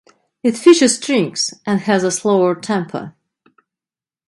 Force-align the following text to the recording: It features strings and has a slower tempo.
It 0.41 0.57
features 0.57 0.95
strings 0.95 1.53
and 1.63 1.81
has 1.81 2.03
a 2.03 2.09
slower 2.09 2.55
tempo. 2.55 3.13